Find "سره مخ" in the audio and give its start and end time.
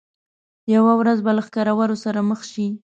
2.03-2.41